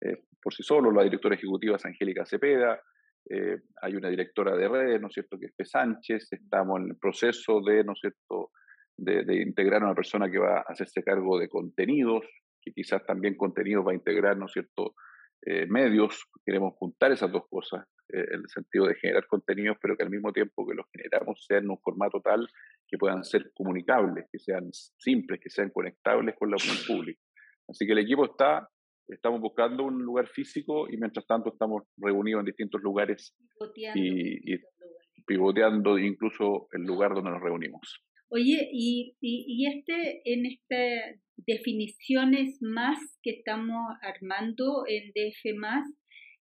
eh, 0.00 0.24
por 0.42 0.52
sí 0.52 0.62
solo, 0.62 0.90
la 0.90 1.02
directora 1.02 1.34
ejecutiva 1.34 1.76
es 1.76 1.84
Angélica 1.86 2.26
Cepeda, 2.26 2.80
eh, 3.28 3.58
hay 3.80 3.94
una 3.94 4.10
directora 4.10 4.54
de 4.54 4.68
redes, 4.68 5.00
¿no 5.00 5.08
es 5.08 5.14
cierto?, 5.14 5.38
que 5.38 5.46
es 5.46 5.54
P. 5.54 5.64
Sánchez, 5.64 6.28
estamos 6.30 6.80
en 6.80 6.90
el 6.90 6.96
proceso 6.98 7.62
de, 7.62 7.82
¿no 7.84 7.92
es 7.92 8.00
cierto?, 8.00 8.50
de, 8.96 9.42
integrar 9.42 9.82
a 9.82 9.86
una 9.86 9.94
persona 9.94 10.30
que 10.30 10.38
va 10.38 10.58
a 10.58 10.64
hacerse 10.68 11.02
cargo 11.02 11.38
de 11.38 11.48
contenidos, 11.48 12.24
que 12.60 12.72
quizás 12.72 13.04
también 13.06 13.36
contenidos 13.36 13.86
va 13.86 13.92
a 13.92 13.94
integrar, 13.94 14.36
¿no 14.36 14.46
es 14.46 14.52
cierto?, 14.52 14.94
eh, 15.46 15.66
medios, 15.66 16.24
queremos 16.44 16.74
juntar 16.76 17.12
esas 17.12 17.30
dos 17.30 17.44
cosas, 17.50 17.86
eh, 18.08 18.24
en 18.32 18.40
el 18.40 18.48
sentido 18.48 18.86
de 18.86 18.94
generar 18.94 19.26
contenidos, 19.26 19.76
pero 19.80 19.96
que 19.96 20.02
al 20.02 20.10
mismo 20.10 20.32
tiempo 20.32 20.66
que 20.66 20.74
los 20.74 20.86
generamos 20.90 21.44
sean 21.46 21.64
en 21.64 21.70
un 21.70 21.78
formato 21.78 22.20
tal 22.20 22.48
que 22.86 22.96
puedan 22.96 23.24
ser 23.24 23.50
comunicables, 23.54 24.26
que 24.32 24.38
sean 24.38 24.70
simples, 24.72 25.40
que 25.40 25.50
sean 25.50 25.70
conectables 25.70 26.34
con 26.38 26.50
la 26.50 26.56
opinión 26.56 26.76
pública. 26.86 27.20
Así 27.68 27.86
que 27.86 27.92
el 27.92 27.98
equipo 27.98 28.24
está 28.24 28.68
estamos 29.06 29.40
buscando 29.40 29.84
un 29.84 30.02
lugar 30.02 30.28
físico 30.28 30.88
y 30.88 30.96
mientras 30.96 31.26
tanto 31.26 31.50
estamos 31.52 31.82
reunidos 31.98 32.40
en 32.40 32.46
distintos 32.46 32.80
lugares 32.82 33.36
y, 33.94 34.54
y, 34.54 34.58
pivoteando 35.26 35.98
incluso 35.98 36.68
el 36.72 36.82
lugar 36.82 37.14
donde 37.14 37.30
nos 37.30 37.42
reunimos. 37.42 38.02
Oye, 38.28 38.68
y, 38.72 39.16
y, 39.20 39.66
este, 39.66 40.22
en 40.24 40.46
estas 40.46 41.20
definiciones 41.36 42.58
más 42.60 42.98
que 43.22 43.30
estamos 43.30 43.96
armando 44.02 44.84
en 44.88 45.12
DF, 45.12 45.44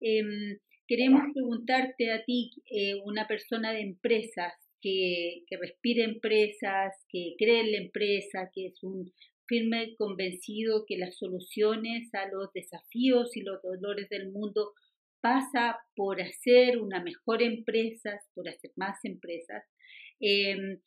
eh, 0.01 0.59
queremos 0.87 1.23
preguntarte 1.33 2.13
a 2.13 2.25
ti, 2.25 2.51
eh, 2.71 2.95
una 3.05 3.27
persona 3.27 3.73
de 3.73 3.81
empresas, 3.81 4.53
que, 4.83 5.43
que 5.47 5.57
respira 5.57 6.05
empresas, 6.05 6.95
que 7.09 7.35
cree 7.39 7.61
en 7.61 7.73
la 7.73 7.79
empresa, 7.79 8.51
que 8.55 8.67
es 8.67 8.83
un 8.83 9.13
firme 9.47 9.95
convencido 9.97 10.85
que 10.87 10.97
las 10.97 11.19
soluciones 11.19 12.09
a 12.15 12.29
los 12.29 12.53
desafíos 12.53 13.37
y 13.37 13.43
los 13.43 13.61
dolores 13.63 14.09
del 14.09 14.31
mundo 14.31 14.73
pasa 15.21 15.79
por 15.95 16.21
hacer 16.23 16.79
una 16.79 17.03
mejor 17.03 17.43
empresa, 17.43 18.19
por 18.35 18.49
hacer 18.49 18.71
más 18.77 19.05
empresas. 19.05 19.65
Eh, 20.21 20.79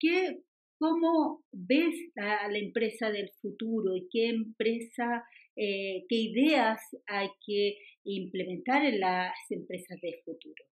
¿qué, 0.00 0.40
¿Cómo 0.80 1.44
ves 1.52 1.94
a 2.16 2.48
la 2.48 2.58
empresa 2.58 3.10
del 3.10 3.30
futuro 3.42 3.94
y 3.94 4.08
qué 4.10 4.30
empresa, 4.30 5.22
eh, 5.54 6.06
qué 6.08 6.16
ideas 6.16 6.80
hay 7.06 7.28
que 7.44 7.76
implementar 8.04 8.82
en 8.86 8.98
las 8.98 9.34
empresas 9.50 10.00
del 10.00 10.14
futuro? 10.24 10.64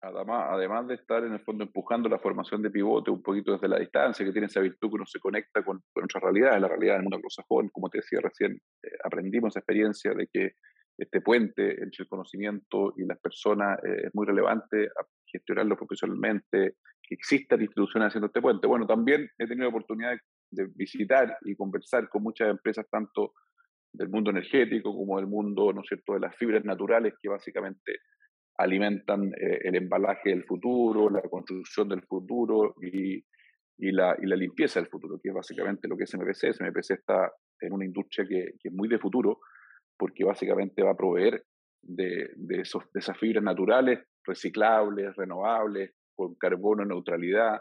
Además, 0.00 0.46
además 0.50 0.86
de 0.86 0.94
estar 0.94 1.24
en 1.24 1.32
el 1.32 1.40
fondo 1.40 1.64
empujando 1.64 2.08
la 2.08 2.20
formación 2.20 2.62
de 2.62 2.70
pivote 2.70 3.10
un 3.10 3.20
poquito 3.20 3.50
desde 3.50 3.66
la 3.66 3.80
distancia, 3.80 4.24
que 4.24 4.30
tiene 4.30 4.46
esa 4.46 4.60
virtud 4.60 4.90
que 4.90 4.94
uno 4.94 5.06
se 5.06 5.18
conecta 5.18 5.64
con, 5.64 5.82
con 5.92 6.08
realidad, 6.08 6.22
realidades, 6.22 6.62
la 6.62 6.68
realidad 6.68 6.94
del 6.94 7.02
mundo 7.02 7.16
anglosajón, 7.16 7.68
como 7.70 7.90
te 7.90 7.98
decía 7.98 8.20
recién, 8.22 8.52
eh, 8.52 8.90
aprendimos 9.02 9.50
esa 9.50 9.58
experiencia 9.58 10.14
de 10.14 10.28
que 10.32 10.52
este 10.96 11.20
puente 11.20 11.82
entre 11.82 12.04
el 12.04 12.08
conocimiento 12.08 12.94
y 12.96 13.06
las 13.06 13.18
personas 13.18 13.76
eh, 13.84 14.02
es 14.04 14.14
muy 14.14 14.24
relevante, 14.24 14.88
gestionarlo 15.30 15.76
profesionalmente, 15.76 16.74
que 17.02 17.14
existan 17.14 17.60
instituciones 17.60 18.08
haciendo 18.08 18.26
este 18.26 18.40
puente. 18.40 18.66
Bueno, 18.66 18.86
también 18.86 19.28
he 19.38 19.46
tenido 19.46 19.64
la 19.64 19.76
oportunidad 19.76 20.16
de, 20.50 20.66
visitar 20.74 21.36
y 21.44 21.54
conversar 21.54 22.08
con 22.08 22.22
muchas 22.22 22.50
empresas, 22.50 22.86
tanto 22.90 23.34
del 23.92 24.08
mundo 24.08 24.30
energético 24.30 24.94
como 24.94 25.16
del 25.16 25.26
mundo, 25.26 25.72
¿no 25.72 25.80
es 25.80 25.88
cierto?, 25.88 26.14
de 26.14 26.20
las 26.20 26.36
fibras 26.36 26.64
naturales 26.64 27.14
que 27.20 27.28
básicamente 27.28 28.00
alimentan 28.58 29.32
eh, 29.34 29.60
el 29.64 29.76
embalaje 29.76 30.30
del 30.30 30.44
futuro, 30.44 31.08
la 31.08 31.22
construcción 31.22 31.88
del 31.88 32.02
futuro 32.02 32.74
y, 32.82 33.24
y, 33.78 33.92
la, 33.92 34.16
y, 34.20 34.26
la, 34.26 34.36
limpieza 34.36 34.80
del 34.80 34.88
futuro, 34.88 35.18
que 35.22 35.28
es 35.28 35.34
básicamente 35.34 35.88
lo 35.88 35.96
que 35.96 36.04
es 36.04 36.14
MPC. 36.14 36.60
MPC 36.60 36.90
está 36.90 37.32
en 37.60 37.72
una 37.72 37.84
industria 37.84 38.26
que, 38.28 38.52
que 38.60 38.68
es 38.68 38.72
muy 38.72 38.88
de 38.88 38.98
futuro, 38.98 39.40
porque 39.96 40.24
básicamente 40.24 40.82
va 40.82 40.90
a 40.90 40.96
proveer 40.96 41.44
de, 41.82 42.30
de, 42.36 42.60
esos, 42.60 42.84
de 42.92 43.00
esas 43.00 43.16
fibras 43.18 43.42
naturales, 43.42 44.00
reciclables, 44.28 45.16
renovables, 45.16 45.94
con 46.14 46.34
carbono 46.36 46.84
neutralidad, 46.84 47.60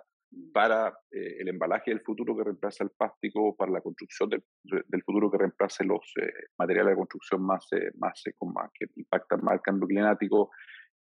para 0.54 0.90
eh, 1.12 1.38
el 1.40 1.48
embalaje 1.48 1.92
del 1.92 2.02
futuro 2.02 2.36
que 2.36 2.44
reemplaza 2.44 2.84
el 2.84 2.92
plástico, 2.92 3.56
para 3.56 3.72
la 3.72 3.82
construcción 3.82 4.30
del, 4.30 4.44
del 4.64 5.04
futuro 5.04 5.32
que 5.32 5.38
reemplace 5.38 5.84
los 5.86 6.02
eh, 6.22 6.32
materiales 6.58 6.92
de 6.92 6.98
construcción 6.98 7.42
más, 7.44 7.66
eh, 7.72 7.92
más, 7.98 8.22
con 8.38 8.54
más, 8.54 8.70
que 8.74 8.88
impactan 8.96 9.44
más 9.44 9.56
el 9.56 9.62
cambio 9.62 9.88
climático 9.88 10.52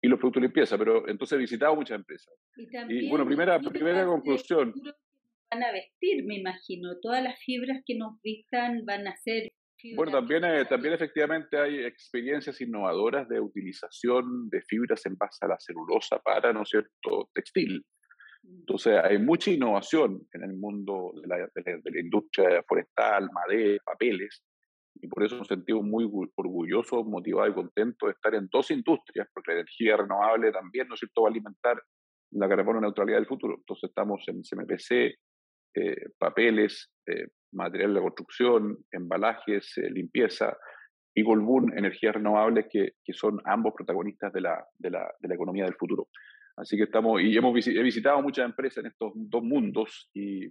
y 0.01 0.07
los 0.07 0.19
productos 0.19 0.41
de 0.41 0.48
limpieza. 0.48 0.77
Pero 0.77 1.07
entonces 1.07 1.36
he 1.36 1.39
visitado 1.39 1.75
muchas 1.75 1.98
empresas. 1.98 2.34
Y, 2.88 3.10
bueno, 3.10 3.25
primera, 3.25 3.60
primera 3.60 4.05
conclusión. 4.05 4.74
Van 5.51 5.63
a 5.63 5.72
vestir, 5.72 6.25
me 6.25 6.38
imagino. 6.39 7.00
Todas 7.01 7.24
las 7.24 7.39
fibras 7.39 7.81
que 7.86 7.95
nos 7.98 8.22
vistan 8.22 8.86
van 8.86 9.07
a 9.07 9.15
ser 9.17 9.51
bueno, 9.94 10.12
también, 10.12 10.44
eh, 10.46 10.65
también 10.65 10.94
efectivamente 10.94 11.58
hay 11.58 11.84
experiencias 11.84 12.60
innovadoras 12.62 13.27
de 13.27 13.39
utilización 13.39 14.50
de 14.50 14.62
fibras 14.62 15.06
en 15.06 15.15
base 15.15 15.46
a 15.46 15.50
la 15.50 15.60
celulosa 15.60 16.20
para, 16.20 16.54
¿no 16.54 16.63
es 16.63 16.70
cierto?, 16.70 17.30
textil. 17.34 17.86
Mm. 18.44 18.60
Entonces, 18.60 18.98
hay 19.04 19.20
mucha 19.20 19.51
innovación 19.51 20.25
en 20.34 20.44
el 20.44 20.54
mundo 20.54 21.13
de 21.22 21.27
la, 21.27 21.38
de 21.54 21.92
la, 21.92 22.00
industria 22.00 22.63
forestal, 22.68 23.30
madera, 23.32 23.82
papeles, 23.86 24.44
y 24.96 25.08
por 25.08 25.24
eso 25.24 25.38
me 25.38 25.46
sentido 25.46 25.82
muy 25.82 26.10
orgulloso, 26.36 27.04
motivado 27.04 27.50
y 27.50 27.54
contento 27.54 28.06
de 28.06 28.13
estar 28.13 28.34
en 28.34 28.48
dos 28.51 28.72
industrias, 28.72 29.27
porque 29.34 29.51
la 29.51 29.60
energía 29.60 29.98
renovable 29.98 30.51
también, 30.51 30.88
¿no 30.88 30.94
es 30.94 31.00
cierto?, 31.00 31.24
va 31.24 31.27
a 31.27 31.32
alimentar 31.32 31.82
la 32.32 32.50
carbono 32.50 32.82
neutralidad 32.82 33.18
del 33.18 33.27
futuro. 33.27 33.56
Entonces, 33.58 33.89
estamos 33.89 34.24
en 34.27 34.42
CMPC, 34.42 35.20
eh, 35.75 36.10
papeles, 36.17 36.91
eh, 37.05 37.27
material 37.51 37.94
de 37.94 38.01
construcción, 38.01 38.77
embalajes, 38.91 39.77
eh, 39.77 39.89
limpieza, 39.89 40.58
y 41.13 41.24
Golbun, 41.24 41.77
energías 41.77 42.15
renovables, 42.15 42.67
que, 42.70 42.94
que, 43.03 43.13
son 43.13 43.41
ambos 43.46 43.74
protagonistas 43.75 44.34
de 44.34 44.41
la, 44.41 44.65
de, 44.77 44.89
la, 44.89 45.13
de 45.20 45.27
la, 45.29 45.36
economía 45.36 45.63
del 45.63 45.75
futuro. 45.75 46.10
Así 46.58 46.75
que 46.75 46.84
estamos, 46.84 47.22
y 47.22 47.36
hemos 47.38 47.67
he 47.67 47.84
visitado 47.84 48.22
muchas 48.22 48.46
empresas 48.46 48.84
en 48.84 48.91
estos 48.91 49.12
dos 49.15 49.44
mundos, 49.44 50.10
y, 50.13 50.46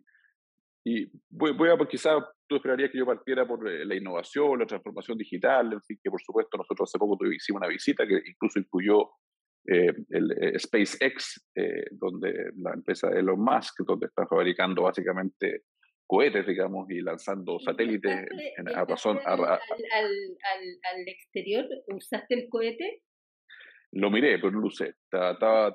y 0.85 1.11
voy, 1.31 1.71
a, 1.71 1.77
pues 1.77 1.91
quizás 1.91 2.23
tú 2.47 2.57
esperarías 2.57 2.91
que 2.91 2.99
yo 2.99 3.07
partiera 3.07 3.47
por 3.47 3.63
la 3.69 3.95
innovación, 3.95 4.59
la 4.59 4.67
transformación 4.67 5.19
digital, 5.19 5.73
en 5.73 5.83
fin, 5.83 5.99
que 6.03 6.11
por 6.11 6.21
supuesto 6.23 6.57
nosotros 6.57 6.91
hace 6.91 6.99
poco 6.99 7.19
hicimos 7.27 7.61
una 7.61 7.69
visita 7.69 8.07
que 8.07 8.23
incluso 8.27 8.59
incluyó 8.59 9.11
eh, 9.67 9.95
el 10.11 10.31
eh, 10.33 10.59
SpaceX, 10.59 11.49
eh, 11.55 11.87
donde 11.93 12.51
la 12.57 12.75
empresa 12.75 13.09
de 13.09 13.21
Elon 13.21 13.41
Musk, 13.41 13.81
donde 13.87 14.07
está 14.07 14.27
fabricando 14.27 14.83
básicamente 14.83 15.63
cohetes, 16.07 16.47
digamos, 16.47 16.91
y 16.91 17.01
lanzando 17.01 17.59
satélites 17.59 18.27
en, 18.59 18.69
a 18.69 18.85
razón. 18.85 19.19
al, 19.25 19.41
al, 19.41 19.59
al, 20.03 21.09
exterior? 21.09 21.67
¿Usaste 21.89 22.35
el 22.35 22.49
cohete? 22.51 23.03
Lo 23.93 24.11
miré, 24.11 24.39
pero 24.39 24.51
no 24.51 24.61
lo 24.61 24.67
usé. 24.67 24.97
Estaba, 25.05 25.73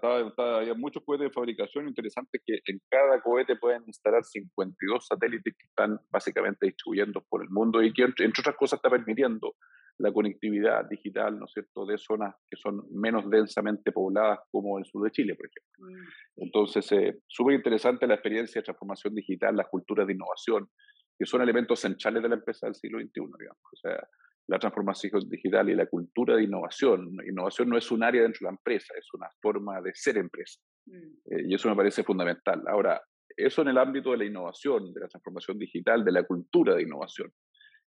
había 0.59 0.73
muchos 0.73 1.03
cohetes 1.03 1.29
de 1.29 1.33
fabricación 1.33 1.87
interesantes 1.87 2.41
que 2.45 2.59
en 2.65 2.81
cada 2.89 3.21
cohete 3.21 3.55
pueden 3.55 3.83
instalar 3.87 4.23
52 4.23 5.07
satélites 5.07 5.55
que 5.57 5.65
están 5.65 5.97
básicamente 6.09 6.67
distribuyendo 6.67 7.25
por 7.29 7.41
el 7.41 7.49
mundo 7.49 7.81
y 7.81 7.93
que, 7.93 8.03
entre 8.03 8.27
otras 8.27 8.57
cosas, 8.57 8.77
está 8.77 8.89
permitiendo 8.89 9.55
la 9.99 10.11
conectividad 10.13 10.87
digital, 10.89 11.37
¿no 11.37 11.45
es 11.45 11.51
cierto?, 11.51 11.85
de 11.85 11.97
zonas 11.97 12.33
que 12.49 12.55
son 12.55 12.83
menos 12.91 13.29
densamente 13.29 13.91
pobladas 13.91 14.39
como 14.49 14.79
el 14.79 14.85
sur 14.85 15.03
de 15.03 15.11
Chile, 15.11 15.35
por 15.35 15.47
ejemplo. 15.47 15.87
Mm. 15.87 16.43
Entonces, 16.43 16.91
eh, 16.93 17.19
súper 17.27 17.55
interesante 17.55 18.07
la 18.07 18.15
experiencia 18.15 18.61
de 18.61 18.65
transformación 18.65 19.13
digital, 19.13 19.55
las 19.55 19.67
culturas 19.67 20.07
de 20.07 20.13
innovación, 20.13 20.69
que 21.17 21.25
son 21.25 21.41
elementos 21.41 21.81
centrales 21.81 22.23
de 22.23 22.29
la 22.29 22.35
empresa 22.35 22.65
del 22.67 22.75
siglo 22.75 22.99
XXI, 22.99 23.11
digamos. 23.13 23.63
O 23.73 23.75
sea, 23.75 24.07
la 24.47 24.57
transformación 24.57 25.29
digital 25.29 25.69
y 25.69 25.75
la 25.75 25.85
cultura 25.85 26.37
de 26.37 26.43
innovación. 26.43 27.09
Innovación 27.27 27.69
no 27.69 27.77
es 27.77 27.91
un 27.91 28.03
área 28.03 28.23
dentro 28.23 28.39
de 28.41 28.45
la 28.45 28.57
empresa, 28.57 28.93
es 28.97 29.07
una 29.13 29.27
forma 29.41 29.81
de 29.81 29.91
ser 29.93 30.17
empresa. 30.17 30.61
Mm. 30.85 30.93
Eh, 31.25 31.43
y 31.49 31.55
eso 31.55 31.69
me 31.69 31.75
parece 31.75 32.03
fundamental. 32.03 32.63
Ahora, 32.67 33.01
eso 33.35 33.61
en 33.61 33.67
el 33.67 33.77
ámbito 33.77 34.11
de 34.11 34.17
la 34.17 34.25
innovación, 34.25 34.93
de 34.93 35.01
la 35.01 35.07
transformación 35.07 35.59
digital, 35.59 36.03
de 36.03 36.11
la 36.11 36.23
cultura 36.23 36.75
de 36.75 36.83
innovación. 36.83 37.31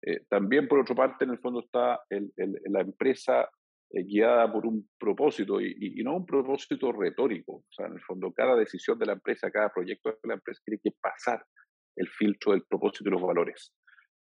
Eh, 0.02 0.24
también, 0.28 0.68
por 0.68 0.80
otra 0.80 0.94
parte, 0.94 1.24
en 1.24 1.30
el 1.30 1.38
fondo 1.38 1.60
está 1.60 2.00
el, 2.08 2.32
la 2.66 2.80
empresa 2.80 3.48
eh, 3.90 4.04
guiada 4.04 4.50
por 4.52 4.66
un 4.66 4.88
propósito 4.98 5.60
y, 5.60 5.74
y, 5.78 6.02
no 6.02 6.16
un 6.16 6.26
propósito 6.26 6.92
retórico. 6.92 7.56
O 7.56 7.66
sea, 7.70 7.86
en 7.86 7.94
el 7.94 8.02
fondo, 8.02 8.32
cada 8.32 8.54
decisión 8.54 8.98
de 8.98 9.06
la 9.06 9.14
empresa, 9.14 9.50
cada 9.50 9.70
proyecto 9.70 10.10
de 10.10 10.28
la 10.28 10.34
empresa 10.34 10.60
tiene 10.64 10.80
que 10.82 10.92
pasar 11.00 11.44
el 11.96 12.08
filtro 12.08 12.52
del 12.52 12.64
propósito 12.64 13.08
y 13.08 13.12
los 13.12 13.22
valores. 13.22 13.72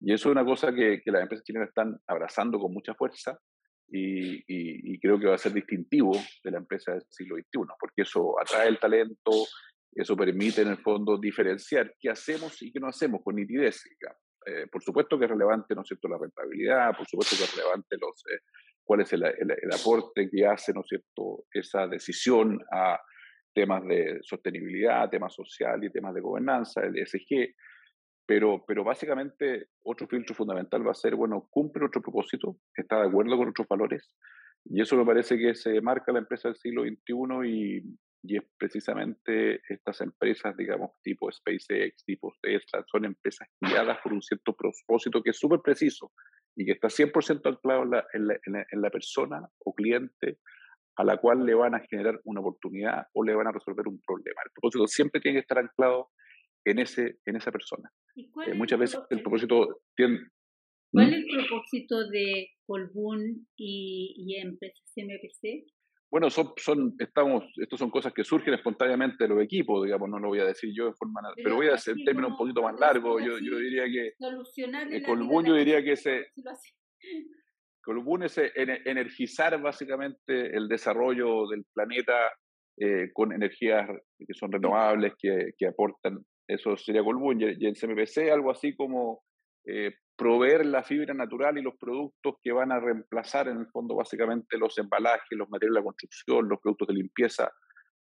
Y 0.00 0.12
eso 0.12 0.28
es 0.28 0.32
una 0.32 0.44
cosa 0.44 0.72
que, 0.72 1.00
que 1.02 1.10
las 1.10 1.22
empresas 1.22 1.44
chilenas 1.44 1.68
están 1.68 1.98
abrazando 2.06 2.58
con 2.58 2.72
mucha 2.72 2.94
fuerza 2.94 3.38
y, 3.88 4.42
y, 4.46 4.98
creo 4.98 5.18
que 5.18 5.26
va 5.26 5.34
a 5.34 5.38
ser 5.38 5.52
distintivo 5.52 6.12
de 6.42 6.50
la 6.50 6.58
empresa 6.58 6.92
del 6.92 7.02
siglo 7.08 7.36
XXI, 7.36 7.74
porque 7.78 8.02
eso 8.02 8.34
atrae 8.40 8.68
el 8.68 8.78
talento, 8.78 9.30
eso 9.92 10.16
permite 10.16 10.62
en 10.62 10.68
el 10.68 10.78
fondo 10.78 11.18
diferenciar 11.18 11.94
qué 12.00 12.10
hacemos 12.10 12.60
y 12.62 12.72
qué 12.72 12.80
no 12.80 12.88
hacemos 12.88 13.22
con 13.22 13.36
nitidez. 13.36 13.82
Digamos. 13.84 14.23
Eh, 14.46 14.66
por 14.70 14.82
supuesto 14.82 15.18
que 15.18 15.24
es 15.24 15.30
relevante, 15.30 15.74
¿no 15.74 15.82
es 15.82 15.88
cierto?, 15.88 16.08
la 16.08 16.18
rentabilidad, 16.18 16.96
por 16.96 17.06
supuesto 17.06 17.36
que 17.36 17.44
es 17.44 17.56
relevante 17.56 17.96
los, 18.00 18.24
eh, 18.26 18.40
cuál 18.82 19.00
es 19.00 19.12
el, 19.12 19.24
el, 19.24 19.72
aporte 19.72 20.28
que 20.30 20.46
hace, 20.46 20.72
¿no 20.72 20.80
es 20.80 20.88
cierto?, 20.88 21.44
esa 21.52 21.86
decisión 21.86 22.60
a 22.70 23.00
temas 23.54 23.84
de 23.86 24.18
sostenibilidad, 24.22 25.08
temas 25.08 25.32
social 25.34 25.82
y 25.84 25.90
temas 25.90 26.14
de 26.14 26.20
gobernanza, 26.20 26.82
el 26.82 26.98
ESG, 26.98 27.54
pero, 28.26 28.64
pero 28.66 28.84
básicamente 28.84 29.68
otro 29.82 30.06
filtro 30.06 30.34
fundamental 30.34 30.86
va 30.86 30.90
a 30.90 30.94
ser, 30.94 31.14
bueno, 31.14 31.46
cumple 31.50 31.80
nuestro 31.80 32.02
propósito, 32.02 32.56
está 32.74 33.00
de 33.00 33.08
acuerdo 33.08 33.36
con 33.36 33.46
nuestros 33.46 33.68
valores, 33.68 34.14
y 34.64 34.80
eso 34.80 34.96
me 34.96 35.04
parece 35.04 35.38
que 35.38 35.54
se 35.54 35.80
marca 35.80 36.12
la 36.12 36.20
empresa 36.20 36.48
del 36.48 36.56
siglo 36.56 36.82
XXI 36.82 37.48
y, 37.48 37.82
y 38.26 38.38
es 38.38 38.42
precisamente 38.58 39.60
estas 39.68 40.00
empresas, 40.00 40.56
digamos, 40.56 40.92
tipo 41.02 41.30
SpaceX, 41.30 42.04
tipo 42.06 42.32
Tesla, 42.40 42.82
son 42.90 43.04
empresas 43.04 43.46
guiadas 43.60 43.98
por 44.02 44.14
un 44.14 44.22
cierto 44.22 44.56
propósito 44.56 45.22
que 45.22 45.30
es 45.30 45.38
súper 45.38 45.60
preciso 45.60 46.10
y 46.56 46.64
que 46.64 46.72
está 46.72 46.88
100% 46.88 47.42
anclado 47.44 47.82
en 47.82 47.90
la, 47.90 48.06
en, 48.14 48.26
la, 48.28 48.66
en 48.70 48.80
la, 48.80 48.90
persona 48.90 49.46
o 49.58 49.74
cliente 49.74 50.38
a 50.96 51.04
la 51.04 51.18
cual 51.18 51.44
le 51.44 51.54
van 51.54 51.74
a 51.74 51.80
generar 51.80 52.18
una 52.24 52.40
oportunidad 52.40 53.08
o 53.12 53.22
le 53.24 53.34
van 53.34 53.48
a 53.48 53.52
resolver 53.52 53.86
un 53.86 54.00
problema. 54.00 54.40
El 54.42 54.52
propósito 54.52 54.86
siempre 54.86 55.20
tiene 55.20 55.36
que 55.36 55.42
estar 55.42 55.58
anclado 55.58 56.08
en, 56.64 56.78
ese, 56.78 57.18
en 57.26 57.36
esa 57.36 57.52
persona. 57.52 57.90
Eh, 58.16 58.54
muchas 58.54 58.78
veces 58.78 59.00
el 59.10 59.20
propósito 59.20 59.82
tiene... 59.94 60.18
¿Cuál 60.90 61.12
es 61.12 61.24
el 61.28 61.46
propósito 61.46 62.08
de 62.08 62.48
Colbún 62.66 63.48
y, 63.54 64.14
y 64.16 64.36
empresas 64.36 64.92
MPC? 64.96 65.73
Bueno, 66.14 66.30
son, 66.30 66.52
son, 66.58 66.94
estamos, 67.00 67.42
estos 67.56 67.76
son 67.76 67.90
cosas 67.90 68.12
que 68.12 68.22
surgen 68.22 68.54
espontáneamente 68.54 69.24
de 69.24 69.30
los 69.34 69.42
equipos, 69.42 69.84
digamos, 69.84 70.08
no 70.08 70.20
lo 70.20 70.28
voy 70.28 70.38
a 70.38 70.44
decir 70.44 70.70
yo 70.72 70.86
de 70.86 70.94
forma 70.94 71.20
pero, 71.34 71.44
pero 71.44 71.56
voy 71.56 71.66
a 71.66 71.74
hacer 71.74 71.96
término 72.04 72.28
un 72.28 72.36
poquito 72.36 72.62
más 72.62 72.78
largo. 72.78 73.18
Yo, 73.18 73.36
yo 73.40 73.58
diría 73.58 73.82
que 73.86 74.12
eh, 74.92 75.02
Colbún, 75.02 75.44
yo 75.44 75.54
diría 75.54 75.82
que 75.82 75.94
ese 75.94 76.28
Colbún 77.82 78.22
es 78.22 78.38
energizar 78.38 79.60
básicamente 79.60 80.56
el 80.56 80.68
desarrollo 80.68 81.48
del 81.48 81.64
planeta 81.74 82.30
eh, 82.76 83.10
con 83.12 83.32
energías 83.32 83.90
que 84.16 84.34
son 84.34 84.52
renovables, 84.52 85.14
que, 85.18 85.50
que 85.58 85.66
aportan, 85.66 86.24
eso 86.46 86.76
sería 86.76 87.02
Colbún, 87.02 87.40
y, 87.40 87.44
y 87.58 87.66
el 87.66 87.74
CMPC 87.74 88.30
algo 88.30 88.52
así 88.52 88.76
como 88.76 89.24
eh, 89.66 89.92
proveer 90.16 90.64
la 90.66 90.82
fibra 90.82 91.14
natural 91.14 91.58
y 91.58 91.62
los 91.62 91.74
productos 91.76 92.36
que 92.42 92.52
van 92.52 92.72
a 92.72 92.80
reemplazar 92.80 93.48
en 93.48 93.58
el 93.58 93.66
fondo 93.66 93.96
básicamente 93.96 94.58
los 94.58 94.78
embalajes, 94.78 95.26
los 95.30 95.48
materiales 95.48 95.80
de 95.80 95.84
construcción, 95.84 96.48
los 96.48 96.60
productos 96.60 96.88
de 96.88 96.94
limpieza 96.94 97.50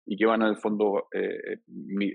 y 0.05 0.17
que 0.17 0.25
van 0.25 0.41
en 0.41 0.49
el 0.49 0.57
fondo 0.57 1.07
eh, 1.13 1.59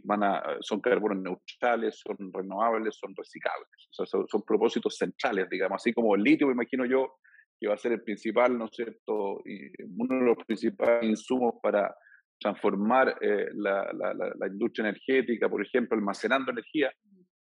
van 0.05 0.23
a, 0.23 0.43
son 0.61 0.81
carbonos 0.81 1.23
neutrales, 1.23 2.00
son 2.00 2.33
renovables, 2.33 2.97
son 2.97 3.14
reciclables. 3.17 3.69
O 3.99 4.05
sea, 4.05 4.25
son, 4.28 4.43
propósitos 4.43 4.97
centrales, 4.97 5.49
digamos, 5.49 5.76
así 5.81 5.93
como 5.93 6.14
el 6.14 6.23
litio, 6.23 6.47
me 6.47 6.52
imagino 6.52 6.85
yo, 6.85 7.17
que 7.59 7.67
va 7.67 7.75
a 7.75 7.78
ser 7.78 7.93
el 7.93 8.02
principal, 8.02 8.57
¿no 8.59 8.67
es 8.67 8.73
cierto? 8.73 9.40
Y 9.45 9.71
uno 9.97 10.21
de 10.21 10.26
los 10.26 10.37
principales 10.47 11.09
insumos 11.09 11.55
para 11.62 11.95
transformar 12.38 13.17
eh, 13.21 13.49
la, 13.55 13.90
la, 13.93 14.14
la, 14.14 14.47
industria 14.47 14.88
energética, 14.88 15.49
por 15.49 15.64
ejemplo, 15.64 15.97
almacenando 15.97 16.52
energía, 16.52 16.93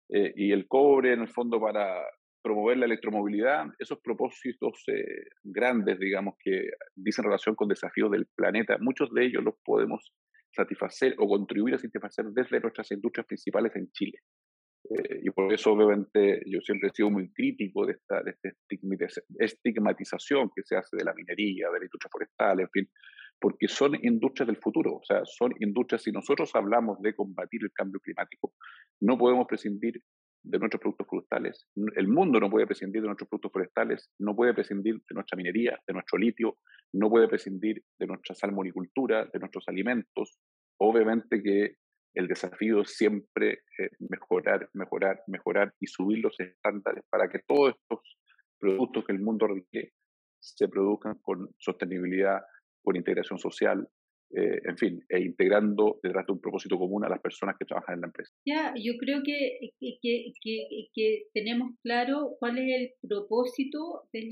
eh, 0.09 0.33
y 0.37 0.53
el 0.53 0.69
cobre 0.69 1.13
en 1.13 1.23
el 1.23 1.29
fondo 1.29 1.61
para 1.61 2.03
promover 2.47 2.79
la 2.79 2.87
electromovilidad, 2.87 3.67
esos 3.77 3.99
propósitos 3.99 4.85
eh, 4.87 5.03
grandes, 5.43 5.99
digamos, 5.99 6.37
que 6.39 6.71
dicen 6.95 7.25
relación 7.25 7.57
con 7.57 7.67
desafíos 7.67 8.09
del 8.13 8.27
planeta, 8.37 8.77
muchos 8.79 9.13
de 9.13 9.27
ellos 9.27 9.43
los 9.43 9.57
podemos 9.65 10.13
satisfacer 10.55 11.17
o 11.19 11.27
contribuir 11.27 11.75
a 11.75 11.79
satisfacer 11.79 12.27
desde 12.27 12.61
nuestras 12.61 12.89
industrias 12.93 13.27
principales 13.27 13.75
en 13.75 13.91
Chile. 13.91 14.19
Eh, 14.89 15.23
y 15.25 15.31
por 15.31 15.53
eso, 15.53 15.73
obviamente, 15.73 16.41
yo 16.47 16.61
siempre 16.61 16.89
he 16.89 16.95
sido 16.95 17.11
muy 17.11 17.33
crítico 17.33 17.85
de 17.85 17.95
esta, 17.95 18.23
de 18.23 18.31
esta 18.31 18.51
estigmatización 19.41 20.49
que 20.55 20.63
se 20.63 20.77
hace 20.77 20.97
de 20.97 21.05
la 21.05 21.15
minería, 21.15 21.67
de 21.73 21.81
la 21.81 21.85
industria 21.85 22.11
forestal, 22.13 22.61
en 22.61 22.71
fin, 22.71 22.89
porque 23.41 23.67
son 23.67 23.97
industrias 24.05 24.47
del 24.47 24.59
futuro, 24.59 24.95
o 24.95 25.05
sea, 25.05 25.23
son 25.25 25.53
industrias, 25.59 26.05
si 26.05 26.13
nosotros 26.13 26.55
hablamos 26.55 27.01
de 27.03 27.13
combatir 27.13 27.63
el 27.65 27.73
cambio 27.73 27.99
climático, 27.99 28.55
no 29.01 29.19
podemos 29.19 29.49
prescindir 29.49 30.01
de 30.47 30.59
nuestros 30.59 30.81
productos 30.81 31.07
forestales, 31.09 31.67
el 31.97 32.09
mundo 32.09 32.39
no 32.39 32.49
puede 32.49 32.67
prescindir 32.67 33.03
de 33.03 33.09
nuestros 33.09 33.29
productos 33.29 33.53
forestales, 33.53 34.11
no 34.19 34.35
puede 34.35 34.55
prescindir 34.55 34.95
de 34.95 35.15
nuestra 35.15 35.37
minería, 35.37 35.79
de 35.87 35.93
nuestro 35.93 36.19
litio, 36.19 36.59
no 36.93 37.11
puede 37.11 37.29
prescindir 37.29 37.83
de 37.99 38.07
nuestra 38.07 38.35
salmonicultura, 38.35 39.27
de 39.27 39.39
nuestros 39.41 39.65
alimentos. 39.69 40.39
Obviamente 40.79 41.43
que 41.43 41.77
el 42.15 42.29
desafío 42.29 42.83
es 42.83 42.97
siempre 42.97 43.65
eh, 43.79 43.91
mejorar, 43.99 44.71
mejorar, 44.73 45.23
mejorar 45.27 45.75
y 45.81 45.87
subir 45.87 46.21
los 46.21 46.39
estándares 46.39 47.05
para 47.11 47.29
que 47.29 47.41
todos 47.47 47.75
estos 47.75 48.19
productos 48.59 49.05
que 49.05 49.13
el 49.13 49.21
mundo 49.21 49.49
requiere 49.49 49.93
se 50.41 50.69
produzcan 50.69 51.19
con 51.23 51.51
sostenibilidad, 51.59 52.41
con 52.83 52.95
integración 52.95 53.39
social, 53.39 53.89
eh, 54.31 54.61
en 54.65 54.77
fin, 54.77 55.05
e 55.09 55.21
integrando 55.21 56.01
detrás 56.03 56.27
de 56.27 56.33
un 56.33 56.41
propósito 56.41 56.79
común 56.79 57.05
a 57.05 57.09
las 57.09 57.21
personas 57.21 57.57
que 57.59 57.65
trabajan 57.65 57.95
en 57.95 58.01
la 58.03 58.07
empresa. 58.09 58.33
Ya, 58.45 58.75
yo 58.77 58.95
creo 58.99 59.23
que, 59.25 59.71
que, 59.79 60.33
que, 60.93 61.23
tenemos 61.33 61.73
claro 61.83 62.37
cuál 62.39 62.59
es 62.59 62.81
el 62.81 62.91
propósito 63.09 64.03
de, 64.13 64.31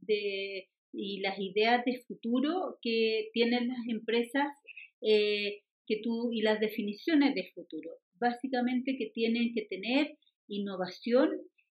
de 0.00 0.68
y 0.94 1.20
las 1.20 1.38
ideas 1.38 1.84
de 1.84 2.02
futuro 2.06 2.78
que 2.80 3.28
tienen 3.32 3.68
las 3.68 3.86
empresas 3.88 4.46
eh, 5.00 5.62
que 5.86 6.00
tú, 6.02 6.32
y 6.32 6.40
las 6.42 6.60
definiciones 6.60 7.34
de 7.34 7.50
futuro. 7.54 7.90
Básicamente 8.14 8.96
que 8.96 9.10
tienen 9.12 9.52
que 9.52 9.62
tener 9.62 10.16
innovación 10.48 11.30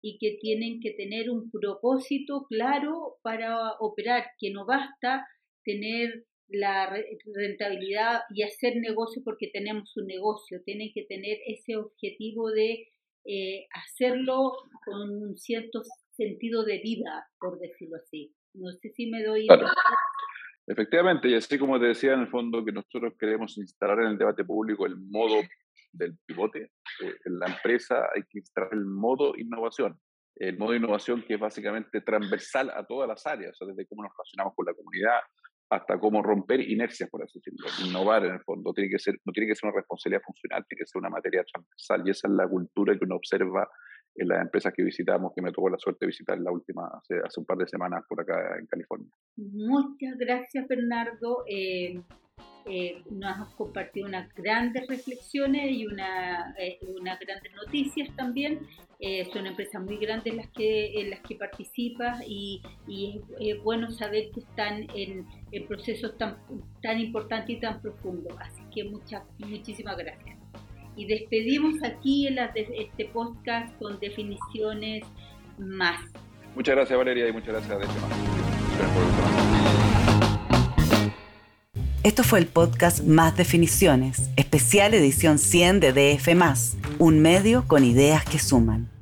y 0.03 0.19
que 0.19 0.39
tienen 0.41 0.81
que 0.81 0.93
tener 0.93 1.31
un 1.31 1.51
propósito 1.51 2.47
claro 2.49 3.17
para 3.23 3.73
operar, 3.81 4.27
que 4.39 4.51
no 4.51 4.67
basta 4.67 5.27
tener 5.65 6.25
la 6.49 6.95
rentabilidad 7.35 8.21
y 8.31 8.43
hacer 8.43 8.77
negocio 8.77 9.23
porque 9.25 9.49
tenemos 9.53 9.97
un 9.97 10.07
negocio, 10.07 10.63
tienen 10.65 10.93
que 10.95 11.05
tener 11.05 11.39
ese 11.47 11.77
objetivo 11.77 12.51
de 12.51 12.89
eh, 13.25 13.67
hacerlo 13.73 14.53
con 14.85 15.11
un 15.11 15.37
cierto 15.37 15.83
sentido 16.13 16.65
de 16.65 16.79
vida, 16.79 17.29
por 17.41 17.59
decirlo 17.59 17.97
así. 17.97 18.33
No 18.55 18.71
sé 18.73 18.91
si 18.91 19.11
me 19.11 19.25
doy... 19.25 19.49
Efectivamente, 20.69 21.29
y 21.29 21.35
así 21.35 21.59
como 21.59 21.79
te 21.79 21.87
decía 21.87 22.15
en 22.15 22.21
el 22.21 22.29
fondo 22.29 22.65
que 22.65 22.73
nosotros 22.73 23.15
queremos 23.19 23.57
instalar 23.59 24.01
en 24.01 24.07
el 24.09 24.19
debate 24.19 24.45
público 24.45 24.87
el 24.87 24.97
modo 24.97 25.41
del 25.93 26.17
pivote, 26.27 26.73
eh, 27.03 27.15
en 27.25 27.39
la 27.39 27.47
empresa 27.47 28.09
hay 28.15 28.23
que 28.29 28.39
instalar 28.39 28.71
el 28.73 28.85
modo 28.85 29.35
innovación, 29.37 29.99
el 30.35 30.59
modo 30.59 30.75
innovación 30.75 31.23
que 31.23 31.35
es 31.35 31.41
básicamente 31.41 32.01
transversal 32.01 32.71
a 32.71 32.85
todas 32.85 33.09
las 33.09 33.25
áreas, 33.27 33.57
desde 33.61 33.87
cómo 33.87 34.03
nos 34.03 34.13
relacionamos 34.13 34.55
con 34.55 34.67
la 34.67 34.75
comunidad, 34.75 35.21
hasta 35.71 35.99
cómo 35.99 36.23
romper 36.23 36.61
inercias, 36.61 37.11
por 37.11 37.23
así 37.23 37.39
decirlo. 37.39 37.67
Innovar, 37.85 38.25
en 38.25 38.35
el 38.35 38.41
fondo, 38.41 38.73
tiene 38.73 38.91
que 38.91 38.99
ser, 38.99 39.19
no 39.25 39.33
tiene 39.33 39.49
que 39.49 39.57
ser 39.57 39.69
una 39.69 39.77
responsabilidad 39.77 40.23
funcional, 40.23 40.65
tiene 40.69 40.81
que 40.81 40.87
ser 40.87 41.01
una 41.01 41.11
materia 41.11 41.45
transversal, 41.45 42.03
y 42.07 42.11
esa 42.11 42.29
es 42.29 42.35
la 42.35 42.49
cultura 42.49 42.97
que 42.97 43.05
uno 43.05 43.17
observa 43.17 43.69
en 44.15 44.29
las 44.29 44.43
empresas 44.43 44.73
que 44.75 44.83
visitamos, 44.83 45.33
que 45.35 45.43
me 45.43 45.53
tocó 45.53 45.69
la 45.69 45.79
suerte 45.79 46.07
de 46.07 46.07
visitar 46.07 46.39
la 46.39 46.51
última, 46.51 46.87
hace, 46.87 47.19
hace 47.19 47.41
un 47.41 47.47
par 47.47 47.59
de 47.59 47.67
semanas 47.67 48.05
por 48.09 48.21
acá 48.21 48.57
en 48.59 48.67
California. 48.67 49.11
Muchas 49.37 50.17
gracias, 50.19 50.67
Bernardo. 50.69 51.45
Eh, 51.49 52.01
eh, 52.69 53.03
nos 53.11 53.39
has 53.39 53.55
compartido 53.55 54.09
unas 54.09 54.33
grandes 54.35 54.89
reflexiones 54.89 55.71
y 55.71 55.87
una, 55.87 56.53
eh, 56.59 56.79
unas 56.99 57.19
grandes 57.21 57.53
noticias 57.55 58.09
también. 58.17 58.67
Eh, 58.99 59.29
son 59.33 59.47
empresas 59.47 59.81
muy 59.83 59.99
grandes 59.99 60.35
las 60.35 60.49
que, 60.49 61.01
en 61.01 61.11
las 61.11 61.21
que 61.21 61.37
participas 61.37 62.21
y, 62.27 62.61
es, 63.41 63.63
bueno 63.63 63.91
saber 63.91 64.31
que 64.33 64.41
están 64.41 64.87
en, 64.95 65.27
procesos 65.69 66.19
tan, 66.19 66.39
tan 66.83 66.99
importantes 66.99 67.57
y 67.57 67.61
tan 67.61 67.81
profundos. 67.81 68.37
Así 68.41 68.63
que 68.75 68.85
muchas, 68.85 69.23
muchísimas 69.39 69.97
gracias. 69.97 70.37
Y 70.97 71.07
despedimos 71.07 71.83
aquí 71.85 72.27
en 72.27 72.39
este 72.57 73.05
podcast 73.07 73.77
con 73.79 74.01
definiciones 74.01 75.05
más. 75.59 76.01
Muchas 76.55 76.75
gracias 76.75 76.99
Valeria 76.99 77.29
y 77.29 77.33
muchas 77.33 77.69
gracias 77.69 77.89
a 78.81 79.56
esto 82.07 82.23
fue 82.23 82.39
el 82.39 82.47
podcast 82.47 83.03
Más 83.03 83.37
Definiciones, 83.37 84.31
especial 84.37 84.95
edición 84.95 85.41
100 85.41 85.81
de 85.81 85.93
DF, 85.93 86.29
un 87.01 87.19
medio 87.19 87.67
con 87.67 87.83
ideas 87.83 88.25
que 88.25 88.39
suman. 88.39 88.96